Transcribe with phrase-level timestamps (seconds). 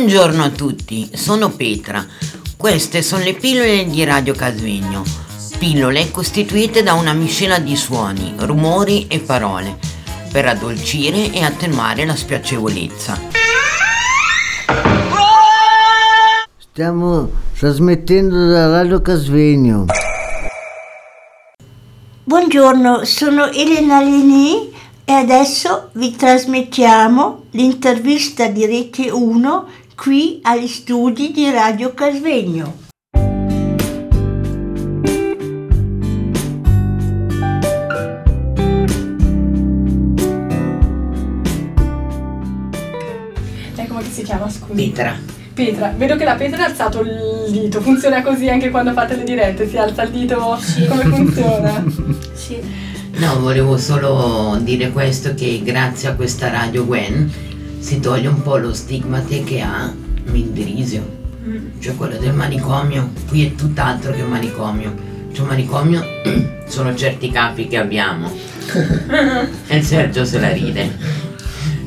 [0.00, 2.02] Buongiorno a tutti, sono Petra.
[2.56, 5.04] Queste sono le pillole di Radio Casvegno.
[5.58, 9.76] Pillole costituite da una miscela di suoni, rumori e parole
[10.32, 13.20] per addolcire e attenuare la spiacevolezza.
[16.56, 19.84] Stiamo trasmettendo da Radio Casvegno.
[22.24, 24.72] Buongiorno, sono Elena Leni
[25.04, 29.66] e adesso vi trasmettiamo l'intervista di Rete 1
[30.00, 32.74] qui agli studi di Radio Casvegno.
[43.74, 44.72] Lei come si chiama, scusi?
[44.72, 45.18] Petra,
[45.52, 45.92] Petra.
[45.94, 47.82] Vedo che la Petra ha alzato il dito.
[47.82, 49.68] Funziona così anche quando fate le dirette?
[49.68, 50.38] Si alza il dito?
[50.88, 51.84] Come funziona?
[52.32, 52.58] Sì.
[53.16, 57.49] no, volevo solo dire questo che grazie a questa radio Gwen
[57.80, 59.92] si toglie un po' lo stigmate che ha
[60.24, 61.02] Mendrisio,
[61.80, 63.10] cioè quello del manicomio.
[63.26, 65.08] Qui è tutt'altro che un manicomio.
[65.32, 66.04] Cioè un manicomio
[66.68, 68.30] sono certi capi che abbiamo.
[69.66, 71.18] e Sergio se la ride.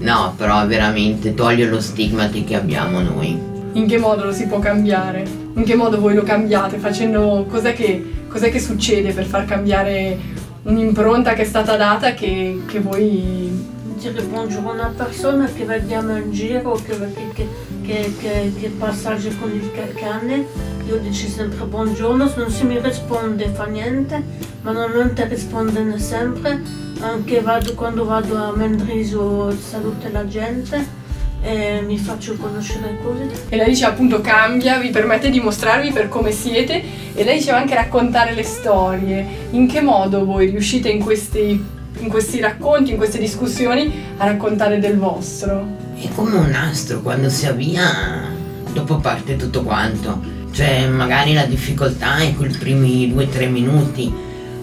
[0.00, 3.38] No, però veramente toglie lo stigmate che abbiamo noi.
[3.72, 5.24] In che modo lo si può cambiare?
[5.54, 6.78] In che modo voi lo cambiate?
[6.78, 10.18] Facendo cos'è che, cos'è che succede per far cambiare
[10.62, 16.30] un'impronta che è stata data che, che voi dire buongiorno a persona che vediamo in
[16.30, 16.96] giro, che,
[17.32, 17.48] che,
[17.82, 20.46] che, che, che passaggia con il ca- cane,
[20.86, 24.22] io dico sempre buongiorno, se non si mi risponde fa niente,
[24.60, 26.60] ma non, ti risponde sempre,
[27.00, 31.04] anche vado, quando vado a Mendriso saluto la gente
[31.40, 33.46] e mi faccio conoscere cose.
[33.48, 36.82] E lei dice appunto cambia, vi permette di mostrarvi per come siete
[37.14, 39.26] e lei diceva anche raccontare le storie.
[39.50, 41.64] In che modo voi riuscite in questi,
[41.98, 45.66] in questi racconti, in queste discussioni a raccontare del vostro?
[45.98, 48.30] È come un nastro, quando si avvia,
[48.72, 50.34] dopo parte tutto quanto.
[50.52, 54.12] Cioè, magari la difficoltà è quei primi due o tre minuti,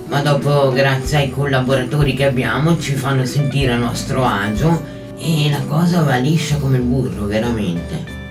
[0.07, 4.81] ma dopo, grazie ai collaboratori che abbiamo, ci fanno sentire a nostro agio
[5.17, 8.21] e la cosa va liscia come il burro, veramente.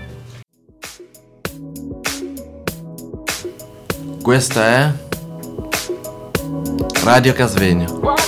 [4.22, 4.92] Questa è
[7.02, 8.21] Radio Casvegno.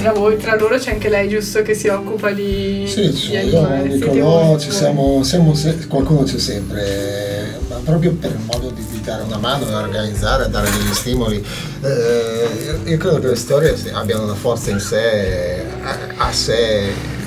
[0.00, 3.82] Tra voi, tra loro c'è anche lei, giusto, che si occupa di, Sì, ci sono
[3.82, 9.22] Nicolò, ci siamo, siamo se- qualcuno c'è sempre, ma proprio per modo di, di dare
[9.24, 11.44] una mano, di organizzare, dare degli stimoli.
[11.82, 17.18] Eh, io, credo che le storie abbiano una forza in sé, a, a sé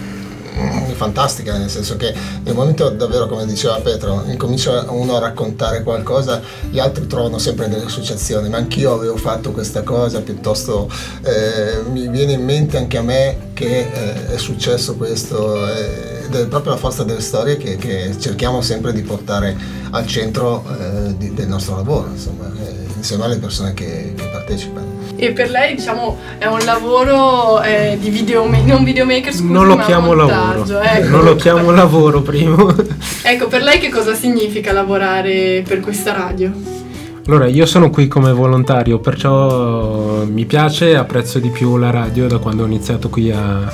[0.93, 6.41] fantastica, nel senso che nel momento davvero, come diceva Petro, incomincia uno a raccontare qualcosa,
[6.69, 10.89] gli altri trovano sempre delle associazioni, ma anch'io avevo fatto questa cosa, piuttosto
[11.23, 16.35] eh, mi viene in mente anche a me che eh, è successo questo, eh, ed
[16.35, 21.15] è proprio la forza delle storie che, che cerchiamo sempre di portare al centro eh,
[21.17, 25.01] di- del nostro lavoro, insomma, eh, insieme alle persone che, che partecipano.
[25.15, 29.77] E per lei, diciamo, è un lavoro eh, di videomaker, non videomaker, scusi, non lo
[29.77, 30.81] chiamo montaggio, lavoro.
[30.81, 31.07] ecco.
[31.09, 32.75] Non lo chiamo lavoro primo.
[33.21, 36.51] Ecco, per lei che cosa significa lavorare per questa radio?
[37.27, 42.27] Allora, io sono qui come volontario, perciò mi piace e apprezzo di più la radio
[42.27, 43.71] da quando ho iniziato qui a,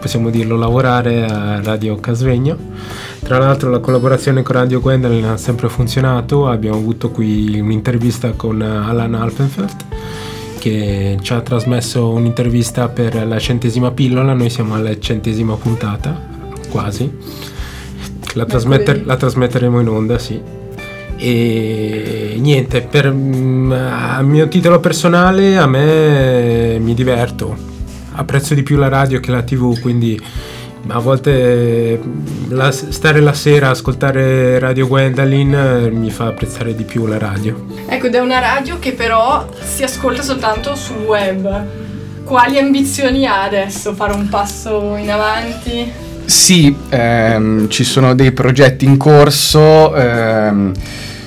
[0.00, 2.56] possiamo dirlo, lavorare a Radio Casvegno.
[3.20, 8.62] Tra l'altro la collaborazione con Radio Gwendolyn ha sempre funzionato, abbiamo avuto qui un'intervista con
[8.62, 9.86] Alan Alpenfeld
[10.58, 16.20] che ci ha trasmesso un'intervista per la centesima pillola, noi siamo alla centesima puntata,
[16.68, 17.10] quasi.
[18.34, 20.40] La, trasmetter- la trasmetteremo in onda, sì.
[21.16, 27.56] E niente, per, mm, a mio titolo personale a me mi diverto,
[28.18, 30.20] apprezzo di più la radio che la tv, quindi
[30.88, 36.74] a volte mm, la- stare la sera a ascoltare Radio Gwendolyn eh, mi fa apprezzare
[36.74, 37.66] di più la radio.
[37.86, 41.66] Ecco, ed è una radio che però si ascolta soltanto sul web.
[42.24, 43.94] Quali ambizioni ha adesso?
[43.94, 45.90] Fare un passo in avanti?
[46.24, 50.72] Sì, ehm, ci sono dei progetti in corso, ehm,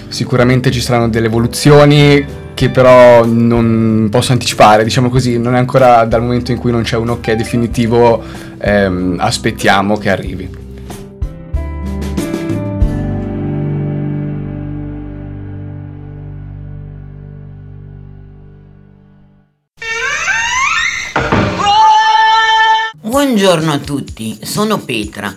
[0.09, 6.05] sicuramente ci saranno delle evoluzioni che però non posso anticipare, diciamo così, non è ancora
[6.05, 8.23] dal momento in cui non c'è un ok definitivo,
[8.59, 10.47] ehm, aspettiamo che arrivi.
[23.01, 25.33] Buongiorno a tutti, sono Petra.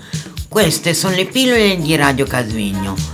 [0.46, 3.13] Queste sono le pillole di Radio Casvegno.